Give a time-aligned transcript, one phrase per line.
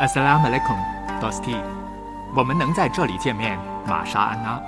[0.00, 0.78] Assalamu alaikum,
[1.20, 1.56] Dosti。
[2.34, 4.58] 我们能在这里见面，玛莎安娜。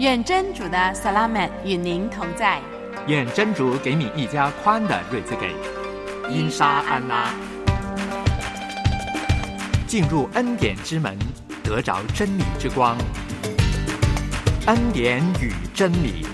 [0.00, 2.58] 愿真主的萨拉曼与您同在。
[3.06, 5.54] 愿真主给你一家宽的瑞兹给。
[6.28, 7.30] 因沙安拉。
[9.86, 11.16] 进入恩典之门，
[11.62, 12.96] 得着真理之光。
[14.66, 16.26] 恩典与真理。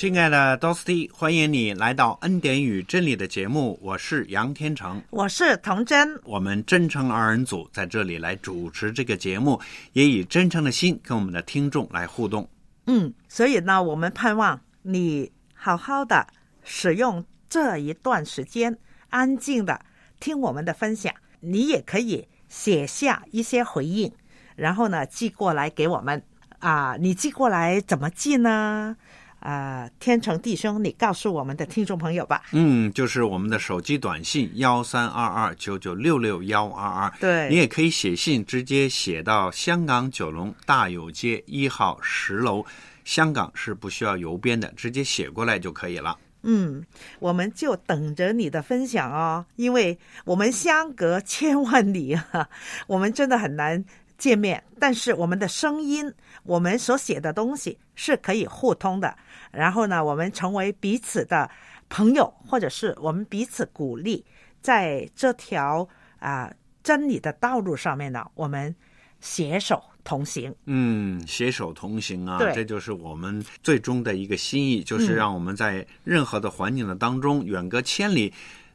[0.00, 9.60] 亲爱的 Dosti，欢迎你来到《恩典与真理》的节目，我是杨天成，我是童真，我们真诚二人组在这里来主持这个节目，
[9.92, 12.48] 也以真诚的心跟我们的听众来互动。
[12.86, 16.26] 嗯，所以呢，我们盼望你好好的
[16.64, 18.74] 使用这一段时间，
[19.10, 19.78] 安静的
[20.18, 21.12] 听我们的分享。
[21.40, 24.10] 你也可以写下一些回应，
[24.56, 26.22] 然后呢寄过来给我们。
[26.60, 28.94] 啊，你寄过来怎么寄呢？
[29.40, 32.42] 啊，天成弟兄，你告诉我们的听众朋友吧。
[32.52, 37.12] 嗯，就是我们的手机短信幺三二二九九六六幺二二。
[37.18, 42.64] 对，你也可以写信，直接写到香港九龙大有街一号十楼。
[43.02, 46.16] 香港是不需要邮编的，直接写过来就可以了。
[46.42, 46.84] 嗯，
[47.18, 52.48] 我们就等着你的分享哦，因为我们相隔千万里啊，
[52.86, 53.82] 我们真的很难。
[54.16, 59.16] 见面，但是我们的声音，我们所写的东西是可以互通的。
[59.50, 61.50] 然后呢，我们成为彼此的
[61.88, 64.24] 朋友，或者是我们彼此鼓励，
[64.60, 68.74] 在这条啊真理的道路上面呢，我们
[69.20, 70.54] 携手同行。
[70.66, 78.32] 嗯，携手同行啊，这就是我们最终的一个心意，就是让我们在任何的环境的当中，远隔千里。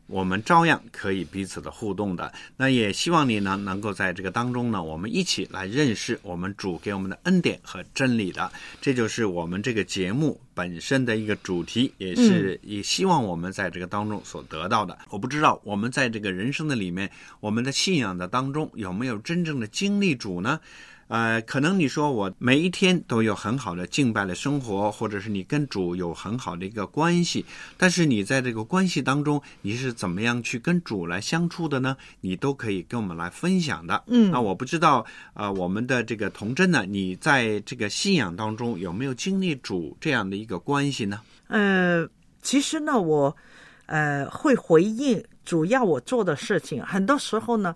[0.08, 14.97] 我们照样可以彼此的互动的，那也希望你呢能够在这个当中呢，我们一起来认识我们主给我们的恩典和真理的，这就是我们这个节目本身的一个主题，也是也希望我们在这个当中所得到的。
[15.09, 17.09] 我不知道我们在这个人生的里面，
[17.40, 20.59] 我们的信仰的当中有没有真正的经历主呢？
[21.07, 27.45] 呃，可能你说我每一天都有很好的敬拜的生活，或者是你跟主有很好的一个关系，
[27.77, 31.95] 但是你在这个关系当中，你是怎么样去跟主来相处的呢？
[32.21, 34.03] 你都可以跟我们来分享的。
[34.07, 35.05] 嗯，那我不知道，
[35.35, 41.22] 呃，我们的这个童真呢，你在这个信仰当中有没有经历主这样的一个关系呢？
[41.49, 42.07] 呃，
[42.41, 43.37] 其实呢，我
[43.85, 47.75] 呃会回应主要我做的事情，很多时候呢，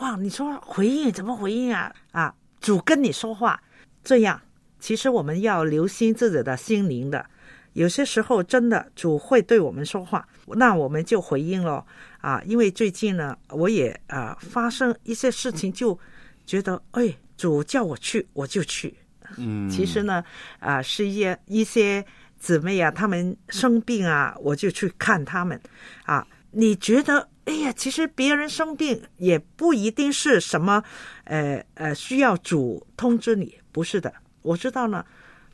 [0.00, 1.94] 哇，你说回应怎么回应啊？
[2.10, 2.34] 啊？
[2.64, 3.62] 主跟你说话，
[4.02, 4.40] 这样
[4.80, 7.26] 其实我们要留心自己的心灵的。
[7.74, 11.84] 有些时候真的主会对我们说话，那我们就回应了
[12.22, 12.40] 啊。
[12.46, 15.98] 因为最近呢，我也啊发生一些事情，就
[16.46, 18.94] 觉得哎，主叫我去，我就去。
[19.36, 20.24] 嗯，其实呢，
[20.58, 22.02] 啊，是一些一些
[22.38, 25.60] 姊妹啊，他们生病啊，我就去看他们
[26.04, 26.26] 啊。
[26.50, 27.28] 你觉得？
[27.44, 30.82] 哎呀，其实别人生病也不一定是什么，
[31.24, 34.12] 呃呃，需要主通知你，不是的。
[34.42, 35.04] 我知道呢，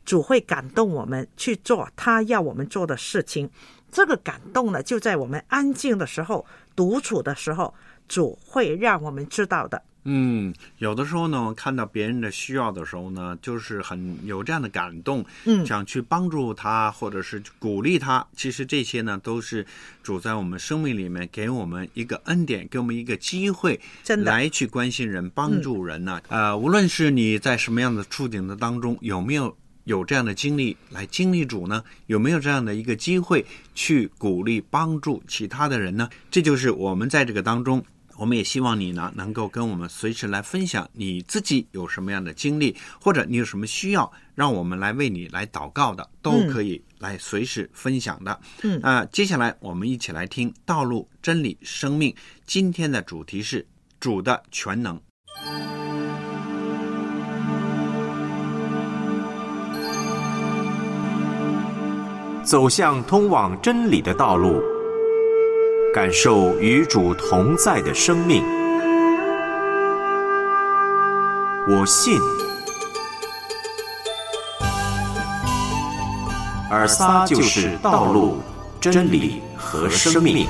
[0.05, 3.51] 主会感动我们去做他要我们做的事情。
[3.91, 6.47] 这个感动呢，就在我们安静的时候、
[6.77, 7.75] 独处的时候，
[8.07, 9.83] 主会让我们知道的。
[10.05, 18.27] 嗯，有的时候呢，看到别人的需要的时候呢，就是很有这样的感动，嗯，想去帮助他，或者是鼓励他。
[18.35, 19.67] 其实这些呢，都是
[20.03, 26.19] 主在我们生命里面给我们一个恩典，给我们一个机会，真的来去关心人、帮助人呢。
[26.29, 31.85] 呃，无论是你在什么样的处境的当中，有没有有这样的经历来经历主呢？
[32.07, 33.45] 有没有这样的一个机会
[33.75, 36.09] 去鼓励、帮助其他的人呢？
[36.31, 37.85] 这就是我们在这个当中。
[38.21, 48.39] 我们也希望你呢，能够跟我们随时来分享你自己有什么样的经历，或者你有什么需要，让我们来为你来祷告的，都可以来随时分享的。
[48.63, 52.13] 嗯啊，接下来我们一起来听《道路、真理、生命》。
[52.45, 53.67] 今天的主题是
[53.99, 55.01] 主的全能，
[62.45, 64.63] 走向通往真理的道路。
[65.93, 68.45] 感受与主同在的生命，
[71.69, 72.17] 我信。
[76.71, 78.41] 尔撒就是道路、
[78.81, 80.47] 真理和生命。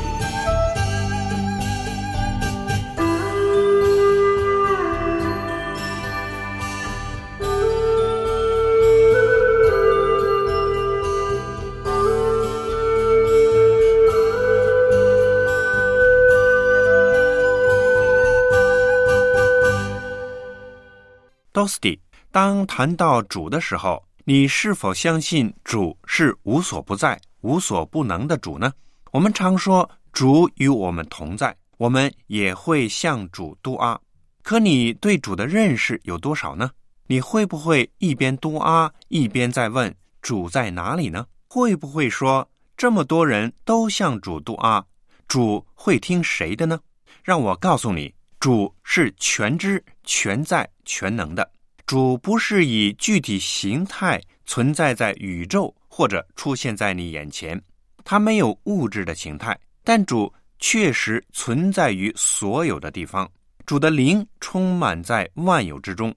[22.32, 28.72] 当谈到主的时候，你是否相信主是无所不在、无所不能的主呢？
[29.10, 34.00] 我们常说主与我们同在，我们也会向主嘟阿。
[34.44, 36.70] 可你对主的认识有多少呢？
[37.08, 39.92] 你会不会一边嘟阿一边在问
[40.22, 41.26] 主在哪里呢？
[41.48, 44.84] 会不会说这么多人都向主嘟阿，
[45.26, 46.78] 主会听谁的呢？
[47.24, 51.50] 让我告诉你，主是全知、全在、全能的。
[51.90, 57.60] 主不是以具体形态存在在宇宙，或者出现在你眼前，
[58.04, 63.28] 它没有物质的形态，但主确实存在于所有的地方。
[63.66, 66.14] 主的灵充满在万有之中，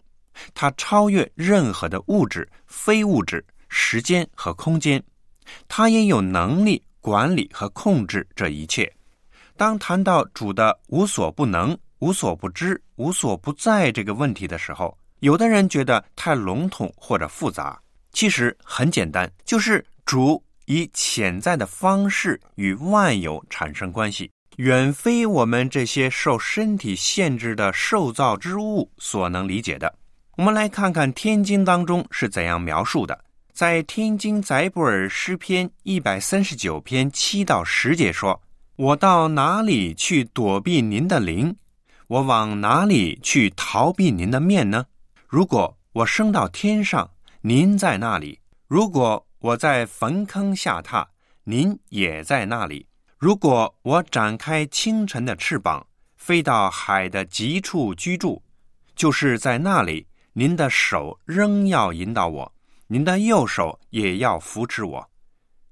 [0.53, 5.03] 它超越任何的物质、非物质、时间和空间，
[5.67, 8.87] 它也有能力管理和控制这一切。
[9.57, 17.79] 当谈到主的无所不能、无所不知、无所不在这个问题的时候，有的人觉得太笼统或者复杂，
[18.11, 29.95] 其实很简单，就是主以潜在的方式与万有产生关系，远非我们这些受身体限制的受造之物所能理解的。
[30.35, 33.17] 我们来看看《天经》当中是怎样描述的。
[33.53, 38.41] 在《天经》载布尔诗篇一百三十九篇七到十节说
[38.75, 41.55] ：“我到哪里去躲避您的灵？
[42.07, 44.83] 我往哪里去逃避您的面呢？”
[45.33, 47.09] 如果我升到天上，
[47.41, 48.37] 您在那里；
[48.67, 51.03] 如果我在坟坑下榻，
[51.43, 52.85] 您也在那里；
[53.17, 55.87] 如果我展开清晨的翅膀，
[56.17, 58.43] 飞到海的极处居住，
[58.95, 62.53] 就是在那里，您的手仍要引导我，
[62.85, 65.09] 您的右手也要扶持我。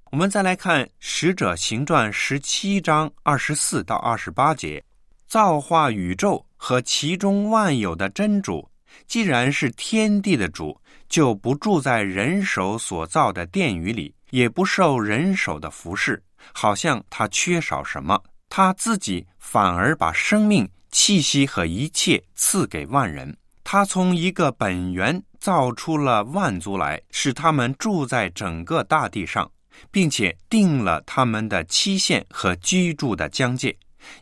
[0.09, 4.83] 我们再来看《使者行传》十七章二十四到二十八节：
[5.27, 8.67] 造化宇宙和其中万有的真主。
[9.07, 10.79] 既然是天地的主，
[11.09, 16.21] 就不住在人手所造的殿宇里，也不受人手的服侍，
[16.53, 18.21] 好像他缺少什么。
[18.49, 23.35] 他自己反而把生命、气息和一切赐给万人。
[23.63, 29.49] 他从一个本源造出了万族来，使他们住在整个大地上，
[29.89, 33.73] 并且定了他们的期限和居住的疆界，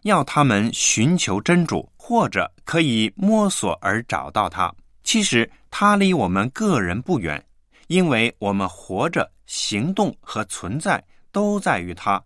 [0.01, 1.89] 要他们寻求真主。
[2.09, 4.73] 或者可以摸索而找到他。
[5.03, 7.45] 其实他离我们个人不远，
[7.85, 12.19] 因为我们活着、行动和存在都在于他。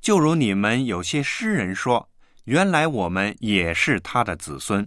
[0.00, 2.08] 就如你们有些诗人说
[2.42, 4.84] ：“原来我们也是他的子孙。”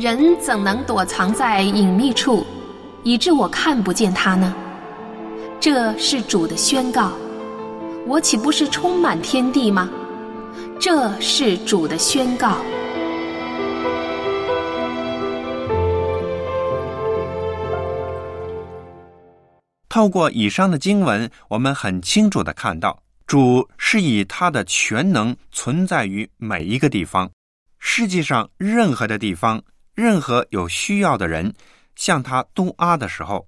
[0.00, 2.46] 人怎能躲藏在隐秘处？
[3.02, 4.54] 以致我看不见他呢？
[5.58, 7.10] 这是主的宣告，
[8.06, 9.90] 我岂不是充满天地吗？
[10.78, 12.58] 这是主的宣告。
[19.88, 27.28] 透过以上的经文，我们很清楚的看到，主是以他的全能存在于每一个地方，
[27.80, 29.60] 世界上任何的地方，
[29.98, 31.52] 任何有需要的人。
[31.96, 33.44] 向他东阿的时候，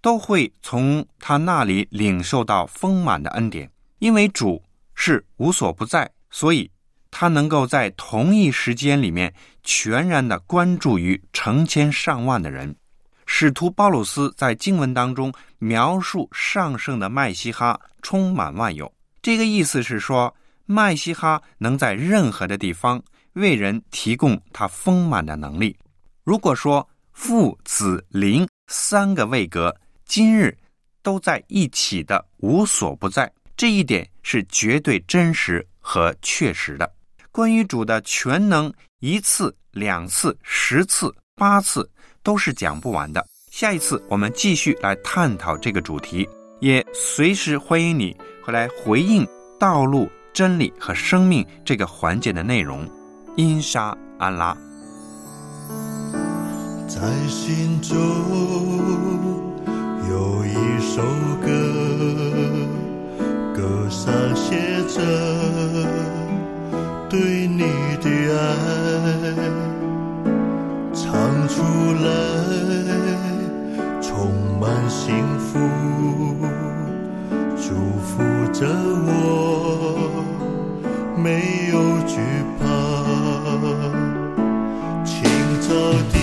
[0.00, 3.70] 都会从他那里领受到丰满的恩典。
[3.98, 4.62] 因为主
[4.94, 6.70] 是无所不在，所以
[7.10, 9.30] 他能够在同一时间里面
[9.62, 12.74] 全然的关注于成千上万的人。
[13.26, 18.90] 使徒鲍鲁斯在经文当中描述上圣的麦西哈充满万有，
[19.20, 23.02] 这个意思是说，麦西哈能在任何的地方
[23.34, 25.76] 为人提供他丰满的能力。
[26.22, 29.74] 如果说，父子灵三个位格，
[30.04, 30.56] 今日
[31.02, 33.30] 都在一起的，无所不在。
[33.56, 36.90] 这一点是绝对真实和确实的。
[37.30, 41.88] 关于主的全能，一次、两次、十次、八次
[42.22, 43.26] 都是讲不完的。
[43.50, 46.28] 下一次我们继续来探讨这个主题，
[46.60, 49.26] 也随时欢迎你回来回应
[49.58, 52.88] 道路、真理和生命这个环节的内容。
[53.36, 54.56] 因沙安拉。
[56.92, 57.96] 在心中
[60.10, 61.00] 有一首
[61.40, 61.46] 歌，
[63.54, 64.56] 歌上写
[64.88, 65.00] 着
[67.08, 67.62] 对你
[68.02, 68.42] 的爱，
[70.92, 71.08] 唱
[71.46, 71.62] 出
[72.02, 72.06] 来
[74.02, 75.60] 充满幸福，
[77.56, 78.10] 祝福
[78.52, 78.66] 着
[79.06, 79.08] 我
[81.16, 82.18] 没有惧
[82.58, 82.66] 怕，
[85.04, 85.22] 清
[85.60, 85.68] 早
[86.12, 86.19] 的。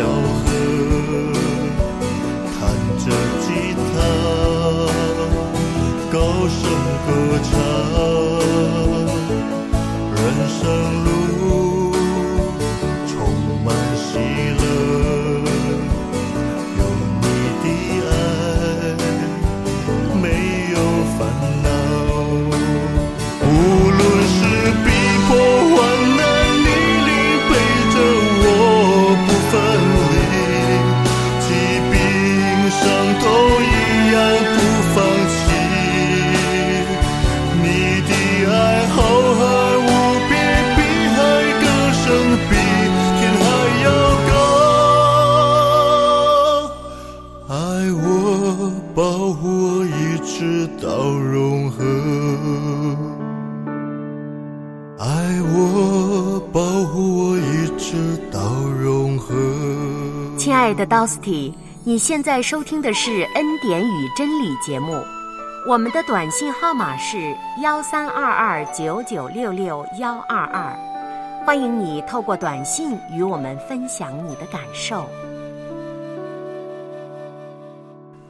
[0.00, 0.29] 小
[61.06, 61.52] 亲爱的 Dosty，
[61.84, 65.02] 你现在收听的是《恩典与真理》节目，
[65.66, 70.76] 我们的短信号码是幺三二二九九六六幺二二，
[71.44, 75.08] 欢迎你透过短信与我们分享你的感受。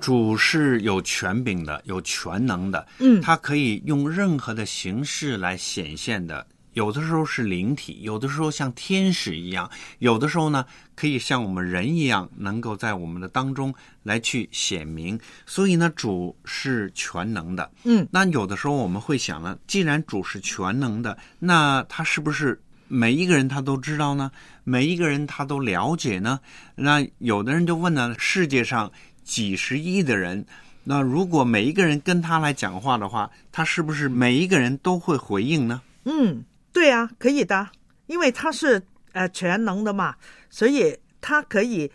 [0.00, 6.46] 主是有权柄的，有全能的，嗯他可以用任何的形式来显现的。
[6.72, 15.18] 有的时候是灵体，有的时候像天使一样，有的时候呢可以像我们人一样，能够在我们的当中来去显明。
[15.46, 17.70] 所以呢，主是全能的。
[17.84, 24.30] 嗯，那有的时候我们会想呢，既然主是全能的，那他是不是每一个人他都知道呢？
[24.64, 26.38] 每一个人他都了解呢？
[26.76, 28.90] 那有的人就问呢，世界上
[29.24, 30.44] 几十亿的人，
[30.84, 35.82] 那如果每一个人跟他来讲话的话，他是不是每一个人都会回应呢？
[36.04, 37.68] 嗯，对啊，可以的，
[38.06, 38.80] 因为他是
[39.12, 40.14] 呃全能的嘛，
[40.48, 41.90] 所以他可以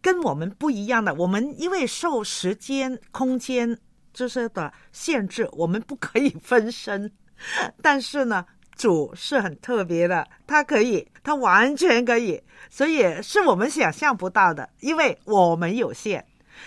[0.00, 1.14] 跟我们不一样的。
[1.14, 3.78] 我们因为受时间、空间
[4.12, 7.10] 这些的限制，我们不可以分身。
[7.82, 16.24] 但是呢，主是很特别的，他可以，他完全可以，所以是我们想象不到的，因为我们有限，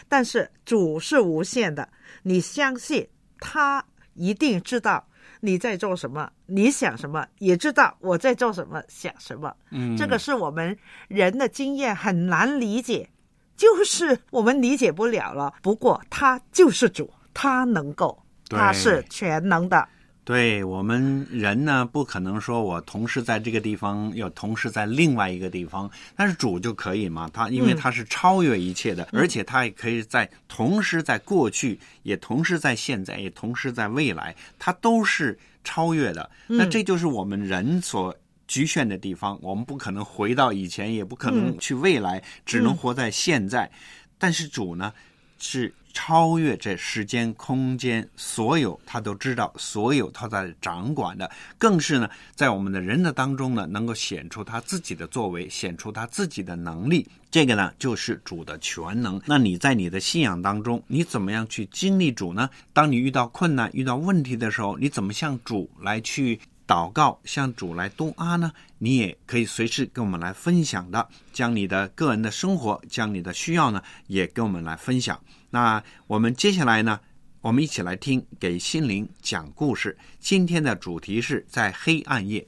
[0.07, 1.89] 但是主是无限的。
[2.21, 3.07] 你相信
[3.39, 5.07] 他一定知道
[5.41, 9.53] 你在做什么，你想什么，也知道我在做什么，想什么。
[9.71, 10.77] 嗯这个是我们
[11.07, 13.09] 人的经验很难理解，
[13.55, 15.53] 就是我们理解不了了。
[15.61, 19.87] 不过他就是主，他能够，他是全能的。
[20.29, 27.27] 对我们人呢，不可能说我同时在这个地方，又同时在另外一个地方，但是主就可以嘛？
[27.33, 36.29] 他因为他是超越一切的，而且他也可以在同时在过去，也同时在现在，也同时在未来，他都是超越的。
[36.45, 38.15] 那这就是我们人所。
[38.47, 43.69] 局限的地方，我们不可能回到以前，也不可能去未来，只能活在现在。
[44.17, 44.91] 但是主呢，
[45.39, 57.07] 是超越这时间、空间，所有他都知道，所有他在掌管的，更是呢，在我们的人的当中呢，能够显出他自己的作为，显出他自己的能力。
[57.31, 59.21] 这个呢，就是主的全能。
[59.25, 62.49] 那你在你的信仰当中，你怎么样去经历主呢？
[62.73, 66.39] 当你遇到困难、遇到问题的时候，你怎么向主来去？
[66.69, 75.19] 祷告向主来东阿呢，你也可以随时跟我们来分享的，将你的个人的生活，将你的需要呢，也跟我们来分享。
[75.49, 76.99] 那我们接下来呢，
[77.41, 79.97] 我们一起来听给心灵讲故事。
[80.19, 82.47] 今天的主题是在黑暗夜。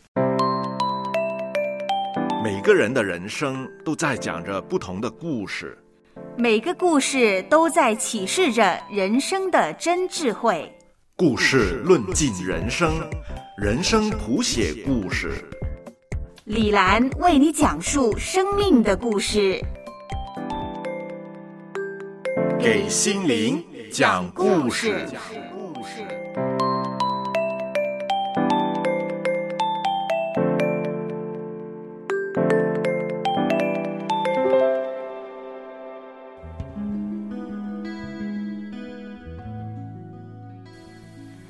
[2.43, 5.75] 每个人的人生都在讲着不同的故事，
[6.37, 10.71] 每个故事都在启示着人生的真智慧。
[11.17, 12.91] 故事论尽人生，
[13.61, 15.33] 人生谱写故事。
[16.45, 19.63] 李兰为你讲述生命的故事，
[22.59, 25.07] 给心灵讲故事。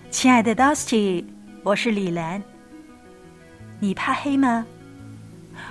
[0.09, 1.23] 亲爱的 Dusty，
[1.63, 2.41] 我是李兰。
[3.79, 4.65] 你怕黑吗？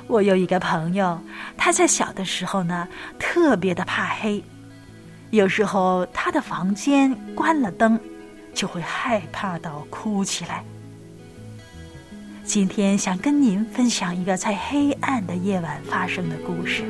[0.06, 1.20] 我有一个朋友，
[1.56, 2.86] 他在小的时候呢，
[3.18, 4.42] 特别的怕黑。
[5.30, 7.98] 有时候他的房间关了灯，
[8.54, 10.62] 就会害怕到哭起来。
[12.44, 16.84] 今天想跟您分享一个在黑暗的夜晚发生的故事。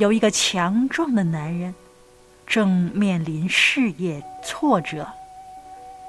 [0.00, 1.74] 有一个强壮的男人，
[2.46, 5.06] 正面临事业挫折。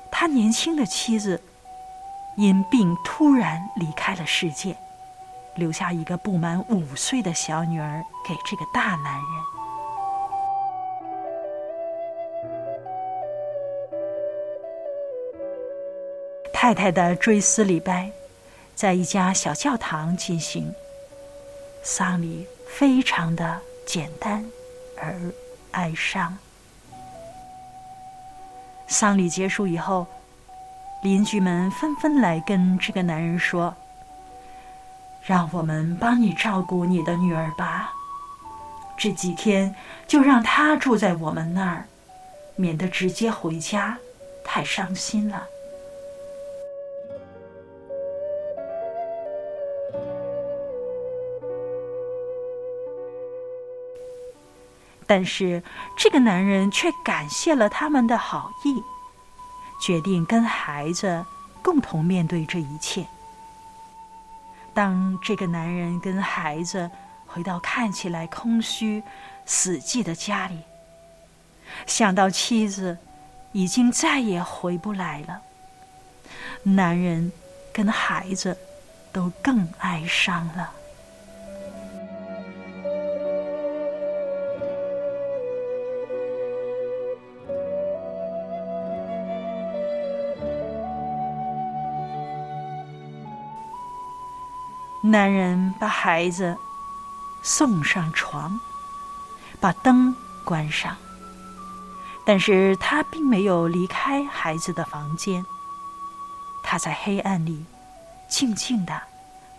[0.09, 1.41] 他年轻的妻子
[2.37, 4.77] 因病突然离开了世界，
[5.55, 9.23] 留下一个不满五岁的小女儿给这个大男人。
[16.53, 18.09] 太太的追思礼拜
[18.73, 20.73] 在一家小教堂进行，
[21.83, 23.59] 丧礼非常的
[23.91, 24.41] 简单
[25.01, 25.13] 而
[25.71, 26.37] 哀伤。
[28.87, 30.07] 丧礼结束以后，
[31.03, 33.75] 邻居们纷纷来跟这个男人说
[35.27, 37.91] ：“让我们帮你照顾你的女儿吧，
[38.95, 39.75] 这几天
[40.07, 41.85] 就让她住在我们那儿，
[42.55, 43.97] 免得直接回家，
[44.41, 45.43] 太伤心了。”
[55.11, 55.61] 但是
[55.97, 58.81] 这个男人却感谢了他们的好意，
[59.81, 61.25] 决定跟孩子
[61.61, 63.05] 共同面对这一切。
[64.73, 66.89] 当这个男人跟孩子
[67.27, 69.03] 回到看起来空虚、
[69.45, 70.61] 死寂的家里，
[71.85, 72.97] 想到妻子
[73.51, 75.41] 已经再也回不来了，
[76.63, 77.29] 男人
[77.73, 78.57] 跟孩子
[79.11, 80.71] 都更哀伤了。
[95.11, 96.57] 男人把孩子
[97.43, 98.57] 送上床，
[99.59, 100.15] 把灯
[100.45, 100.95] 关上，
[102.25, 105.45] 但是他并没有离开孩子的房间。
[106.63, 107.65] 他在黑暗里
[108.29, 109.01] 静静的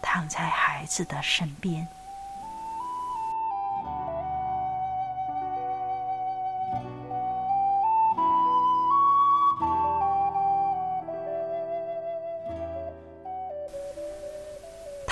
[0.00, 1.87] 躺在孩子的身边。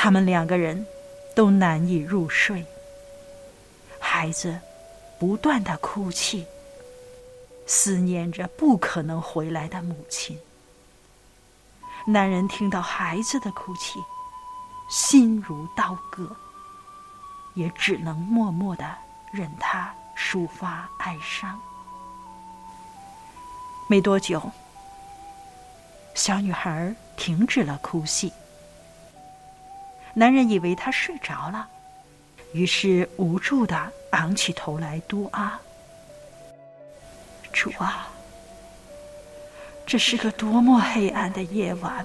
[0.03, 0.87] 他们两个人
[1.35, 2.65] 都难以入睡，
[3.99, 4.59] 孩子
[5.19, 6.47] 不断的哭泣，
[7.67, 10.41] 思念着不可能回来的母亲。
[12.07, 14.01] 男人听到孩子的哭泣，
[14.89, 16.35] 心如刀割，
[17.53, 18.97] 也只能默默的
[19.31, 21.61] 任他抒发哀伤。
[23.87, 24.51] 没多久，
[26.15, 28.33] 小女孩停止了哭泣。
[30.15, 31.69] 男人以为他睡着了，
[32.53, 35.61] 于是无助的昂起头来嘟啊
[37.53, 38.09] ：“主啊，
[39.87, 42.05] 这是个多么黑暗的夜晚，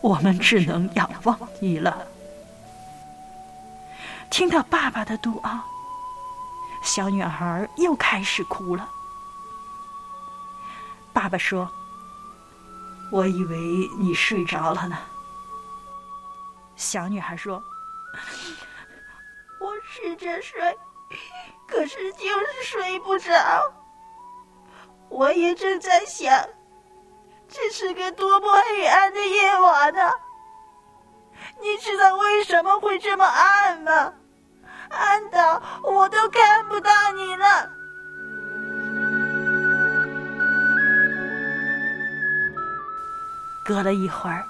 [0.00, 2.06] 我们只能仰望你了。”
[4.30, 5.64] 听到爸爸的嘟啊，
[6.82, 8.88] 小女孩又开始哭了。
[11.12, 11.70] 爸爸说
[13.12, 13.58] ：“我以为
[13.98, 14.98] 你睡着了呢。”
[16.76, 17.62] 小女孩说
[19.60, 20.76] ：“我试着睡，
[21.68, 23.32] 可是就是睡不着。
[25.08, 26.46] 我也正在想，
[27.48, 30.10] 这是个多么黑暗的夜晚呢？
[31.60, 34.12] 你知道为什么会这么暗吗？
[34.90, 37.70] 暗到我都看不到你了。”
[43.64, 44.46] 隔了一会儿，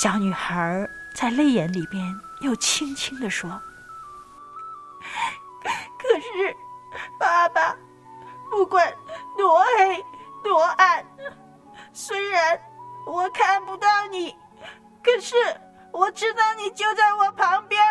[0.00, 0.88] 小女孩。
[1.12, 3.50] 在泪眼里边，又轻轻的说
[5.98, 6.56] ：“可是，
[7.18, 7.76] 爸爸，
[8.48, 8.96] 不管
[9.36, 10.04] 多黑
[10.44, 11.04] 多暗，
[11.92, 12.56] 虽然
[13.04, 14.36] 我看不到你，
[15.02, 15.34] 可是
[15.90, 17.82] 我知道你就在我旁边，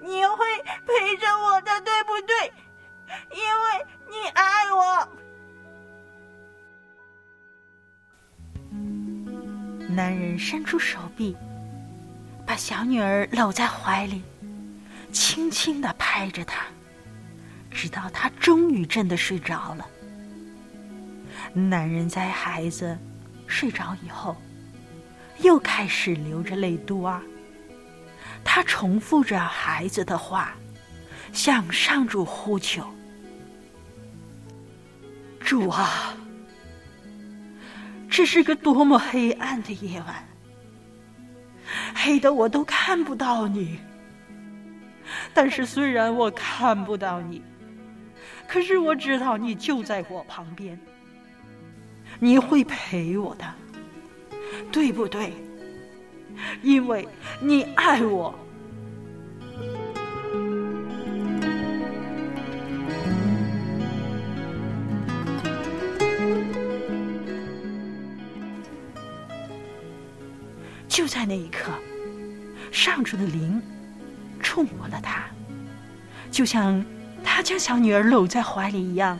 [0.00, 0.46] 你会
[0.86, 2.50] 陪着我的，对不对？
[3.32, 5.06] 因为你爱我。”
[9.98, 11.36] 男人伸出手臂。
[12.46, 14.22] 把小女儿搂在怀里，
[15.12, 16.66] 轻轻的拍着她，
[17.68, 19.84] 直到她终于真的睡着了。
[21.52, 22.96] 男人在孩子
[23.48, 24.36] 睡着以后，
[25.38, 27.20] 又开始流着泪嘟啊。
[28.44, 30.54] 他重复着孩子的话，
[31.32, 32.86] 向上主呼求
[35.42, 36.14] ：“主啊，
[38.18, 40.26] 这是个多么黑暗的夜晚！”
[41.94, 43.78] 黑的我都看不到你，
[45.32, 47.40] 但是虽然我看不到你，
[48.48, 50.76] 可是我知道你就在我旁边，
[52.18, 53.44] 你会陪我的，
[54.72, 55.32] 对不对？
[56.60, 57.06] 因为
[57.40, 58.34] 你爱我。
[70.98, 71.70] 就在那一刻，
[72.72, 73.62] 上主的灵
[74.40, 75.26] 触摸了他，
[76.28, 76.84] 就像
[77.22, 79.16] 他将小女儿搂在怀里一样，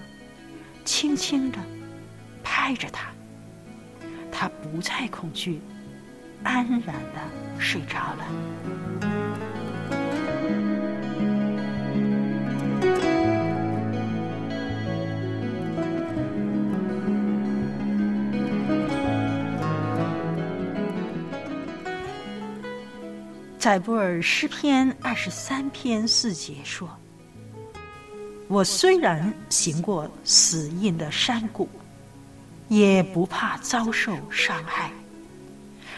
[0.84, 1.58] 轻轻的
[2.42, 3.10] 拍着她，
[4.32, 5.60] 她不再恐惧，
[6.42, 9.27] 安然的睡着了。
[23.68, 26.88] 在布尔诗篇二十三篇四节说
[28.48, 31.68] ：“我虽然行过死荫的山谷，
[32.68, 34.90] 也不怕遭受伤害，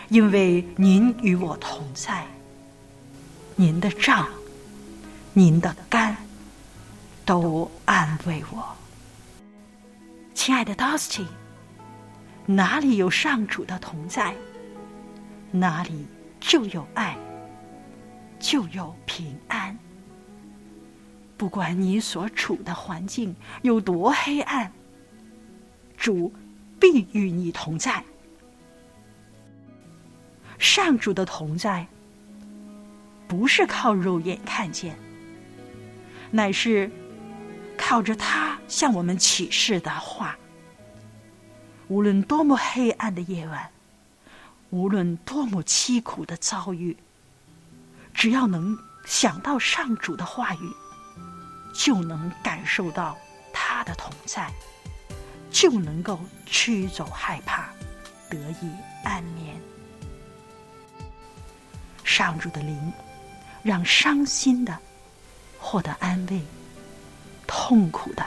[0.08, 2.26] 因为您与我同在。
[3.54, 4.28] 您的杖，
[5.32, 6.16] 您的肝，
[7.24, 8.64] 都安慰我。
[10.34, 11.24] 亲爱的 Dusty，
[12.46, 14.34] 哪里有上主的同在，
[15.52, 16.04] 哪里
[16.40, 17.16] 就有爱，
[18.40, 19.78] 就有平安。
[21.36, 24.72] 不管你所处的环境有多黑暗，
[25.96, 26.32] 主
[26.80, 28.02] 必与你同在。
[30.58, 31.86] 上主的同在，
[33.28, 34.94] 不是靠肉眼看见，
[36.30, 36.90] 乃是
[37.78, 40.36] 靠着他向我们启示的话。
[41.88, 43.70] 无论多么黑暗的夜晚，
[44.68, 46.94] 无论多么凄苦的遭遇，
[48.20, 50.70] 只要能想到上主的话语。
[51.72, 53.16] 就能感受到
[53.54, 54.52] 他的同在，
[55.50, 57.70] 就能够驱走害怕，
[58.28, 58.70] 得以
[59.04, 59.56] 安眠。
[62.04, 62.92] 上主的灵，
[63.62, 64.76] 让伤心的
[65.58, 66.42] 获得安慰，
[67.46, 68.26] 痛苦的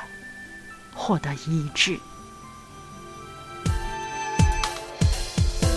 [0.95, 1.99] 获得医治。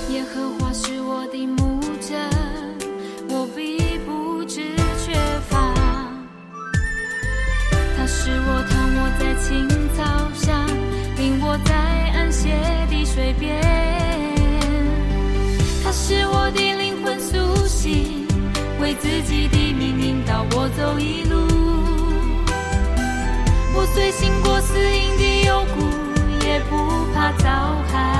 [0.08, 1.46] 耶和华是我的
[18.86, 21.40] 为自己的命引导我走一路。
[23.74, 25.80] 我虽行过死荫的幽谷，
[26.46, 26.76] 也不
[27.12, 28.15] 怕遭害，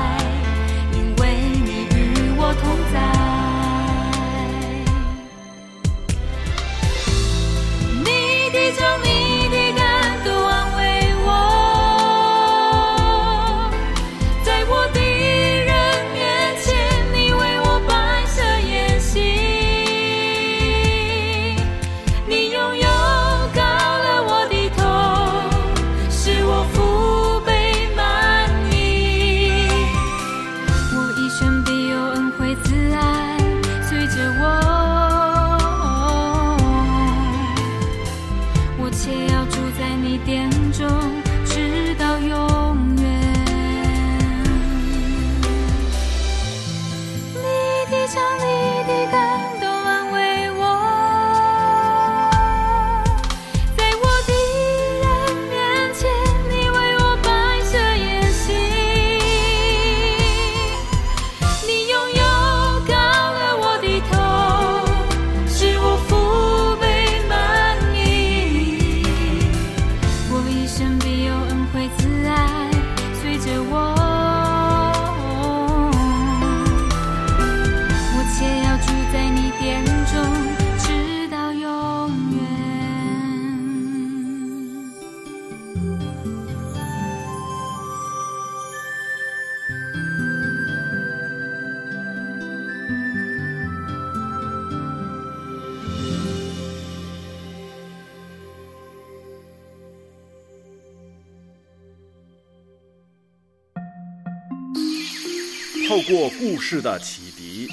[105.97, 107.67] 透过故事的启迪，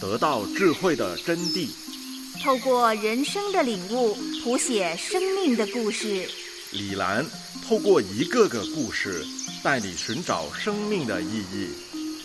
[0.00, 1.68] 得到智慧的真谛；
[2.42, 6.26] 透过人生的领悟，谱写生命的故事。
[6.72, 7.22] 李兰
[7.68, 9.22] 透过一个个故事，
[9.62, 11.68] 带你寻找生命的意义，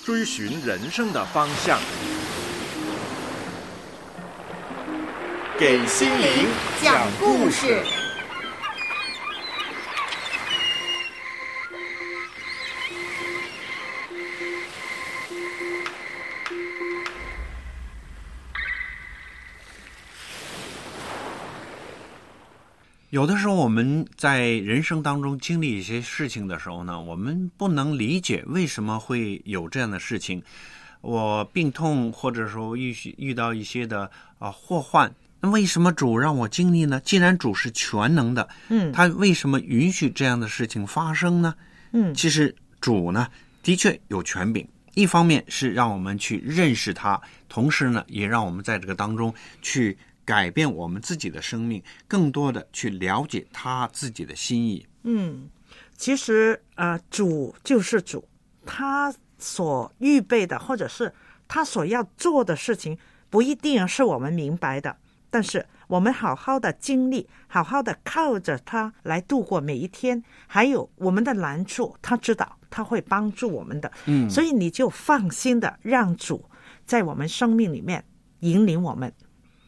[0.06, 1.78] 追寻人生的方向，
[5.60, 6.48] 给心灵
[6.82, 7.84] 讲故事。
[23.12, 30.42] 有的时候，我们在人生当中经历一些事情的时候呢，我们不能理解为什么会有这样的事情。
[31.02, 37.02] 我病痛，或者说遇遇到一些的啊祸患，那为什么主让我经历呢？
[37.02, 41.54] 既然主是全能的，嗯，他为什么允许这样的事情发生呢？
[41.92, 43.28] 嗯，其实主呢，
[43.62, 44.66] 的确有权柄。
[44.94, 47.20] 一方面是让我们去认识他，
[47.50, 49.98] 同时呢，也让我们在这个当中去。
[50.32, 54.88] 改变我们自己的生命，更多的去了解他自己的心意。
[55.04, 55.50] 嗯，
[55.98, 58.26] 其实呃，主就是主，
[58.66, 61.14] 他所预备的，或者是
[61.50, 62.98] 他所要做的事情，
[63.30, 64.96] 不一定是我们明白的。
[65.30, 73.92] 但是我们好好的经历，好好的靠着他来度过每一天，还有我们的难处，他知道他会帮助我们的。
[74.06, 76.46] 嗯，所以你就放心的让主
[76.86, 78.06] 在我们生命里面
[78.40, 79.14] 引领我们。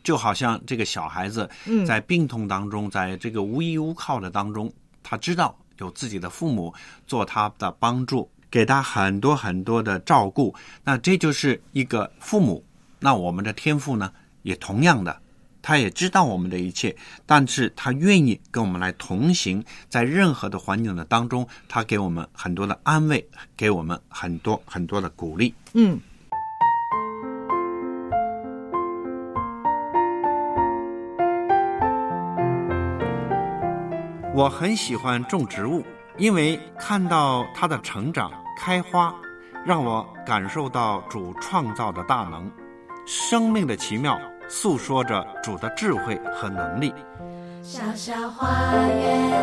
[0.04, 1.50] 就好像这个小孩子
[1.88, 6.74] 在病痛当中，在这个无依无靠的当中，他知道有自己的父母
[7.08, 10.54] 做他的帮助，给他很多很多的照顾。
[10.84, 12.64] 那这就是一个父母。
[13.00, 14.12] 那我们的天赋呢，
[14.42, 15.22] 也同样的，
[15.62, 23.26] 他也知道我们的一切，但是他愿意跟我们来同行，在任何的环境的当中，他给我们很多的安慰，
[23.58, 25.54] 给我们很多很多的鼓励。
[25.74, 26.00] 嗯。
[34.36, 35.86] 我很喜欢种植物，
[36.18, 39.14] 因为看到它的成长、开花，
[39.64, 42.52] 让我感受到主创造的大能，
[43.06, 44.20] 生命的奇妙，
[44.50, 46.92] 诉说着主的智慧和能力。
[47.62, 48.50] 小小花
[48.88, 49.43] 园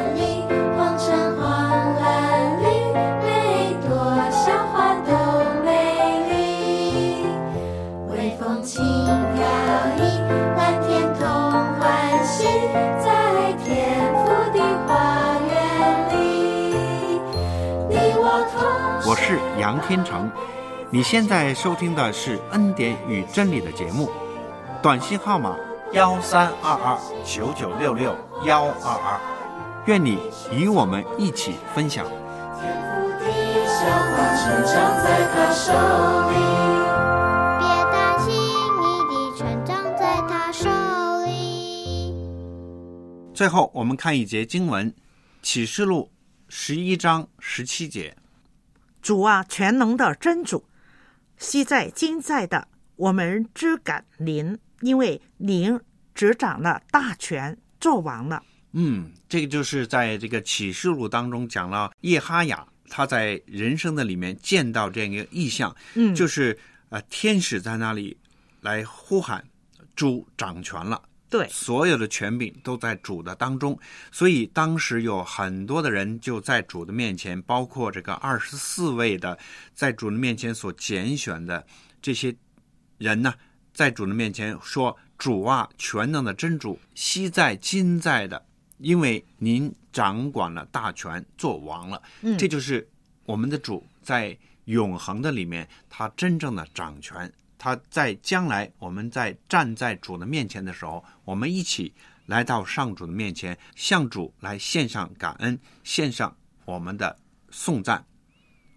[19.71, 20.29] 是杨天成，
[20.91, 24.11] 你现在收听的是《恩典与真理》的节目，
[24.83, 25.57] 短信号码
[25.93, 29.21] 幺三二二九九六六幺二二，
[29.87, 30.19] 愿你
[30.51, 32.05] 与我们一起分享。
[32.05, 35.71] 小花成长在他手
[36.31, 36.35] 里。
[37.61, 38.35] 别担心，
[39.09, 40.69] 你的成长在他手
[41.27, 42.13] 里。
[43.33, 44.91] 最后，我们看一节经文，
[45.43, 46.11] 《启示录》
[46.49, 48.17] 十一章十七节。
[49.03, 50.65] 主啊，全能的真主，
[51.39, 55.79] 昔在今在的，我们只感您，因为您
[56.15, 58.43] 执掌了大权，做王了。
[58.73, 66.57] 嗯，这个就是在这个启示录当中讲了叶哈雅他在人生的里面见到这样一个意象，嗯就是
[66.91, 68.17] 呃天使在那里
[68.61, 69.45] 来呼喊
[69.97, 71.03] 主掌权了。
[71.31, 73.79] 对，所有的权柄都在主的当中，
[74.11, 79.39] 所以当时有很多的人就在主的面前，包括这个二十四位的
[79.73, 81.65] 在主的面前所拣选的
[82.03, 82.35] 这些
[82.99, 83.33] 人呢，
[83.73, 88.45] 在主的面前说：“主啊，全能的真主，昔在今在的，
[88.79, 92.87] 因为您掌管了大权，做王了。”嗯这就是
[93.25, 97.33] 我们的主在永恒的里面，他真正的掌权。
[97.63, 101.93] 他在将来，我们在站在主的面前的时候，我们一起
[102.25, 107.15] 来到上主的面前，向主来献上感恩，献上我们的
[107.51, 108.03] 颂赞。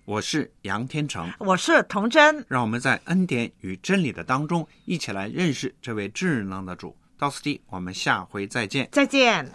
[0.03, 6.93] 我是杨天成，我是童真，让我们在恩典与真理的当中，一起来认识这位智能的主。
[7.17, 8.89] 到此地，我们下回再见。
[8.91, 9.49] 再见。